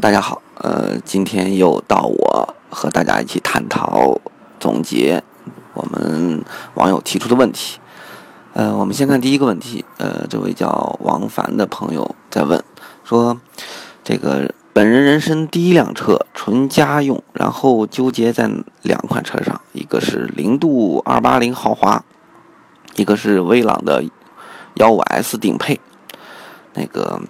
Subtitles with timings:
[0.00, 4.18] 大家好，呃，今天又到我和大家一起探讨、
[4.58, 5.22] 总结
[5.74, 6.42] 我们
[6.72, 7.78] 网友提出的问题。
[8.54, 12.64] 呃，我们先看第一个问题，呃，这位叫王凡的朋友在问，
[13.04, 13.38] 说
[14.02, 22.02] 这个本人人生第一辆车，纯家用，然后纠结在两款车上，一个是零度二八零豪华，
[22.96, 24.02] 一个是威朗的
[24.76, 25.78] 幺五 S 顶配，
[26.72, 27.20] 那个。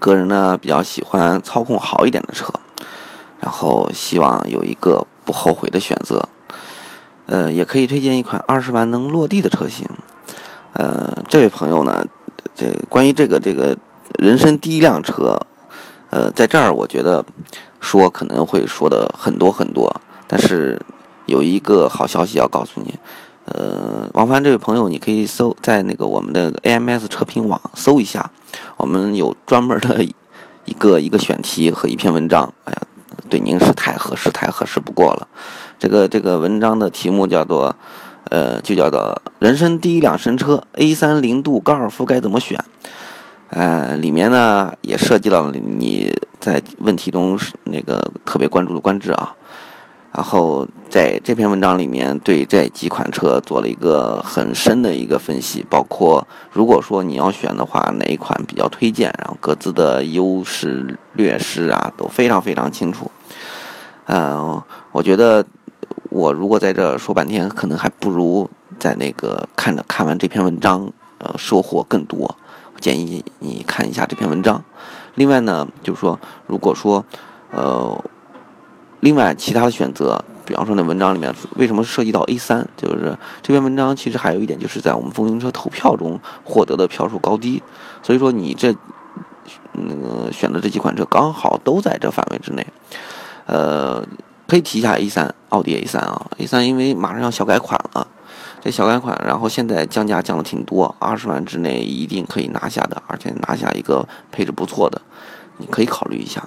[0.00, 2.52] 个人呢比较喜欢操控好一点的车，
[3.38, 6.28] 然后希望有一个不后悔的选择。
[7.26, 9.86] 呃，也可以推荐一款二十万能落地的车型。
[10.72, 12.04] 呃，这位朋友呢，
[12.56, 13.76] 这关于这个这个
[14.18, 15.38] 人生第一辆车，
[16.10, 17.24] 呃，在这儿我觉得
[17.78, 19.94] 说可能会说的很多很多，
[20.26, 20.80] 但是
[21.26, 22.98] 有一个好消息要告诉你。
[23.52, 28.30] 呃，王凡这位朋友，你可以搜在那个我们的 AMS 车评网搜一下，
[28.76, 30.04] 我们有专门的
[30.64, 32.52] 一个一个选题和一篇文章。
[32.64, 32.82] 哎呀，
[33.28, 35.26] 对您是太合适，太合适不过了。
[35.80, 37.74] 这个这个文章的题目叫做，
[38.30, 42.62] 呃，就叫做“人生第一辆神车 A3 零度高尔夫该怎么选”。
[43.50, 49.34] 呃，里面呢也涉及到了你在问题中那个特别关注的官制啊。
[50.12, 63.08] 然后在这篇文章里面，对这几款车做了一个很深的一个分析，包括如果说你要选的话，哪一款比较推荐，然后各自的优势劣势啊都非常非常清楚。
[64.06, 65.46] 嗯，我觉得
[66.08, 68.50] 我如果在这说半天，可能还不如
[68.80, 72.36] 在那个看着看完这篇文章，呃，收获更多。
[72.80, 74.64] 建议你看一下这篇文章。
[75.14, 77.04] 另外呢，就是说，如果说，
[77.52, 78.04] 呃。
[79.00, 87.62] 另外，其他的选择，比方说那文章里面为什么涉及到 A 三，就是这篇文章其实还有一点，就是在我们风行车投票中获得的票数高低，
[88.02, 88.74] 所以说你这
[89.72, 92.66] 那个选的这几款车刚好都在这范围之内。
[93.46, 94.04] 呃，
[94.46, 98.06] 可以提一下 A 三，奥迪 A 三啊，A 三因为马上要小改款了，
[98.60, 105.00] 这小改款，然后现在降价降的挺多，二十万之内一定可以拿下的，而且拿下一个配置不错的，
[105.56, 106.46] 你可以考虑一下。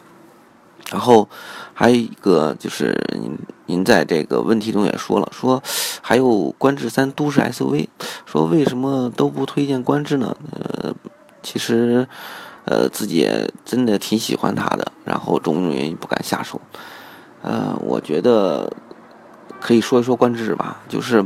[0.93, 1.27] 然后
[1.73, 5.61] 还有一个就是您您在这个问题中也说了，说
[6.03, 7.87] 还有观致三都市 SUV，
[8.27, 10.37] 说为什么都不推荐观致呢？
[10.51, 10.93] 呃，
[11.41, 12.07] 其实
[12.65, 16.61] 呃自己也真的挺喜欢它的，然后种种原因不敢下手。
[17.41, 18.71] 呃，我觉得
[19.59, 21.25] 可以说一说观致吧，就是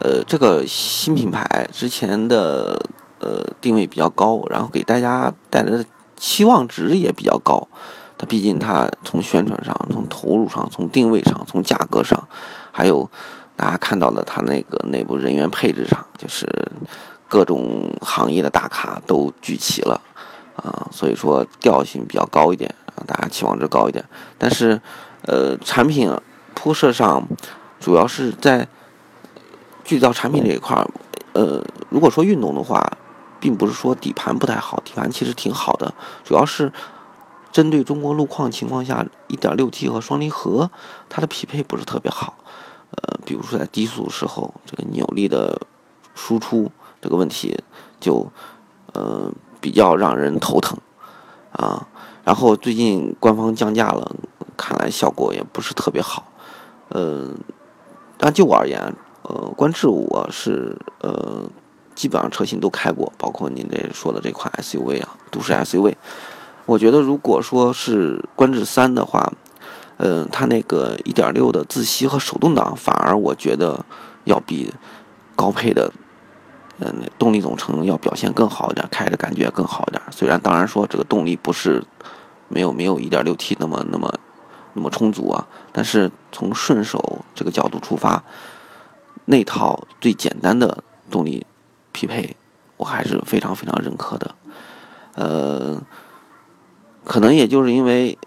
[0.00, 2.80] 呃这个新品牌之前的
[3.20, 5.84] 呃定位比较高，然后给大家带来的
[6.16, 7.68] 期望值也比较高。
[8.18, 12.26] 它毕竟，它从宣传上、从投入上、从定位上、从价格上，
[12.72, 13.08] 还有
[13.54, 16.46] 大家看到的它那个内部人员配置上，就是
[17.28, 20.00] 各种行业的大咖都聚齐了
[20.56, 24.02] 啊，所以说调性比较高一点，啊大家期望值高一点。
[24.38, 24.80] 但是，
[25.26, 26.10] 呃，产品
[26.54, 27.22] 铺设上，
[27.78, 28.66] 主要是在
[29.84, 30.88] 聚焦产品这一块儿。
[31.34, 32.82] 呃，如果说运动的话，
[33.38, 35.92] 并不是说底盘不太好，底盘其实挺好的，
[36.24, 36.72] 主要是。
[37.56, 40.70] 针对中国路况情况下，1.6T 和双离合，
[41.08, 42.36] 它的匹配不是特别好。
[42.90, 45.58] 呃，比如说在低速时候，这个扭力的
[46.14, 47.58] 输出这个问题
[47.98, 48.30] 就
[48.92, 50.78] 呃比较让人头疼
[51.52, 51.88] 啊。
[52.24, 54.14] 然后最近官方降价了，
[54.54, 56.30] 看来效果也不是特别好。
[56.90, 57.30] 呃，
[58.18, 61.48] 但就我而言，呃，观致我是呃
[61.94, 65.94] 基本上车型都开过，包括您这说的这款 SUV 啊，都市 SUV。
[66.66, 69.32] 我觉得，如果说是观致三的话，
[69.98, 73.86] 嗯，它那个一点六的自吸和手动挡，反而我觉得
[74.24, 74.74] 要比
[75.36, 75.92] 高配的，
[76.80, 80.02] 嗯，动力总成要表现更好一点，开着感觉更好一点。
[80.10, 81.82] 虽然当然说这个动力不是
[82.48, 84.12] 没有没有一点六 T 那么那么
[84.74, 88.20] 那么充足啊，但是从顺手这个角度出发，
[89.24, 90.82] 那套最简单的
[91.12, 91.46] 动力
[91.92, 92.36] 匹配，
[92.76, 94.34] 我还是非常非常认可的，
[95.14, 95.80] 呃。
[97.16, 98.18] 可能也就是因为，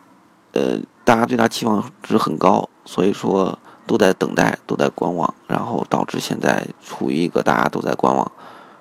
[0.53, 8.31] 呃，大家对它期望值很高，所以说都在等待，都在观望，然后导致现在处于一个大家都在观望，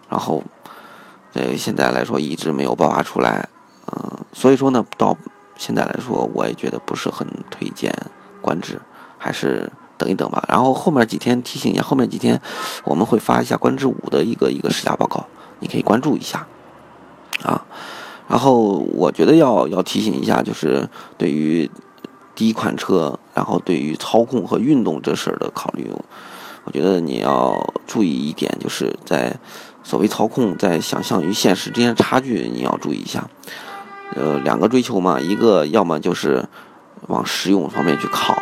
[0.08, 0.42] 然后，
[1.34, 3.46] 呃，现在来说一直没有爆发出来，
[3.92, 5.14] 嗯，所以说呢，到
[5.58, 7.94] 现在来说，我也觉得不是很推荐
[8.40, 8.80] 观致，
[9.18, 10.42] 还是等一等吧。
[10.48, 12.40] 然后后面几天提醒一下，后面几天
[12.84, 15.26] 我们会发一下观致五的一个一个试驾报告，
[15.58, 16.46] 你可以关注一下，
[17.42, 17.66] 啊。
[18.28, 21.68] 然后我觉得要要提醒一下，就是对于
[22.34, 25.90] 第一款车，然后对于操控和运动这事儿的考虑，
[26.64, 29.34] 我觉得你要注意一点，就是在
[29.82, 33.26] 所谓操控在想象与现实之间的差距，你要注意一下。
[34.14, 36.44] 呃，两个追求嘛，一个要么就是
[37.08, 38.36] 往实用方面去靠，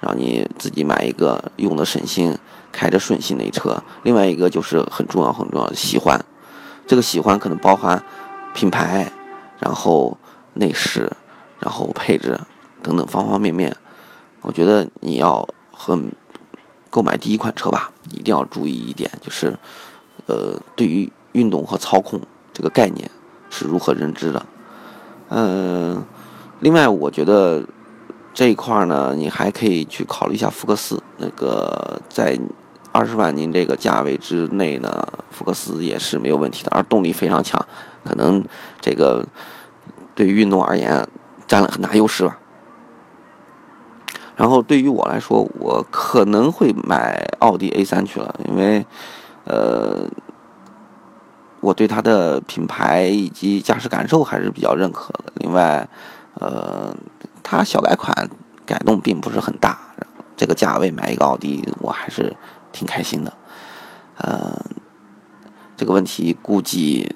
[0.00, 2.36] 让你自己买一个用的省心、
[2.70, 6.22] 开着顺心的一车；另外一个就是很重要、很重要的喜欢。
[6.86, 8.02] 这个喜欢可能包含
[8.54, 9.12] 品牌，
[9.60, 10.18] 然后
[10.54, 11.10] 内饰，
[11.60, 12.40] 然后配置
[12.82, 13.76] 等等方方面面。
[14.42, 16.10] 我觉得你要很
[16.88, 19.56] 购买第一款车吧，一定要注意一点，就是
[20.26, 22.20] 呃，对于运动和操控
[22.52, 23.10] 这个概念
[23.50, 24.46] 是如何认知的。
[25.28, 26.02] 嗯，
[26.60, 27.62] 另外我觉得
[28.32, 31.00] 这一块呢，你还可以去考虑一下福克斯。
[31.18, 32.38] 那个在
[32.92, 37.64] 二十万您这个价位之内呢，福克斯也是没有问题的，而动力非常强，
[38.04, 38.44] 可能
[38.80, 39.24] 这个
[40.14, 41.06] 对于运动而言
[41.46, 42.38] 占了很大优势吧。
[44.36, 48.86] 然后对于我来说，我可能会买奥迪 A3 去了，因为
[49.44, 50.08] 呃。
[51.62, 55.24] 我对它的品牌以及驾驶感受还是比较认可的。
[55.34, 55.86] 另外，
[56.36, 56.96] 呃，
[57.42, 58.30] 它小改款
[58.64, 59.78] 改动并不是很大，
[60.38, 62.34] 这个价位买一个奥迪，我还是
[62.72, 63.32] 挺开心的。
[64.18, 64.60] 呃，
[65.76, 67.14] 这个问题估计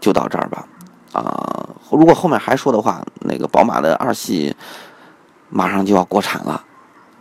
[0.00, 0.66] 就到这儿吧。
[1.12, 4.56] 啊，如果后面还说的话，那个宝马的二系
[5.48, 6.64] 马上就要国产了，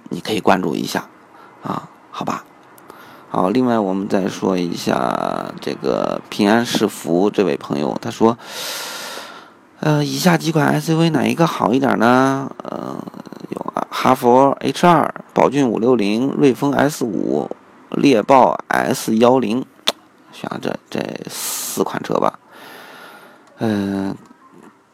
[0.09, 1.07] 你可以关注一下
[1.61, 2.43] 啊，好吧？
[3.29, 8.37] 好，另外我们再说一下这个平安是福这位朋友，他说，
[9.79, 12.51] 呃，以下几款 SUV 哪一个好一点呢？
[12.63, 12.97] 呃，
[13.49, 17.49] 有哈弗 H 二、宝骏五六零、瑞风 S 五、
[17.89, 19.65] 猎豹 S 幺零，
[20.31, 22.39] 选这这四款车吧。
[23.57, 24.15] 嗯，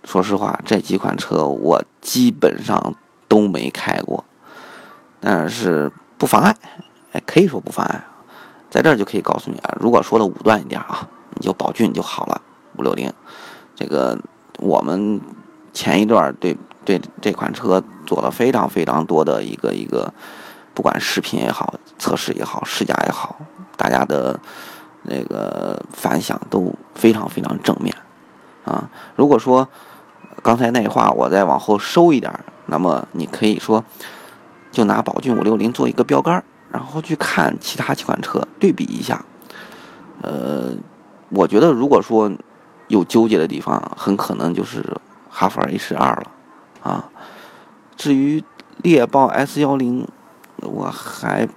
[0.06, 2.96] 说实话，这几款车我基本上
[3.28, 4.26] 都没开过，
[5.20, 6.56] 但是不妨碍，
[7.12, 8.04] 哎，可以说不妨碍。
[8.72, 12.42] 在这儿就可以告诉你啊，如果说的武断一点啊，你就宝骏就好了，
[12.76, 13.14] 五六零。
[13.76, 14.18] 这个
[14.58, 15.22] 我们
[15.74, 16.58] 前一段对
[16.90, 20.12] 对这款车做了非常非常多的一个一个，
[20.74, 23.36] 不管视频也好，测试也好，试驾也好，
[23.78, 24.40] 大家的
[25.04, 27.96] 那个反响都非常非常正面
[28.66, 28.90] 啊。
[29.16, 29.70] 如果说
[30.42, 32.34] 刚才那话我再往后收一点，
[32.66, 33.86] 那么你可以说
[34.72, 36.44] 就拿宝骏五六零做一个标杆。
[36.72, 39.24] 然后去看其他几款车，对比一下。
[40.24, 40.72] 呃，
[41.30, 42.32] 我觉得如果说
[42.88, 44.84] 有纠结的地方，很可能就是
[45.30, 46.32] 哈弗 H 二了
[46.82, 47.10] 啊。
[47.96, 48.44] 至于
[48.82, 50.08] 猎豹 S 幺零，
[50.58, 51.48] 我还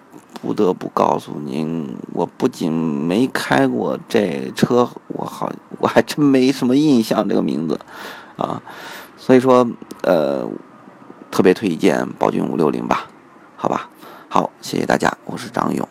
[0.41, 7.79] 不得不告诉您，我不仅没开过这车，我好我还真没什么印象这个名字
[8.37, 8.61] 啊。
[9.17, 9.67] 所以说，
[10.03, 10.49] 呃，
[11.31, 13.07] 特别推荐宝骏五六零吧，
[13.57, 13.89] 好吧。
[14.29, 15.89] 好，谢谢大家，我是张勇。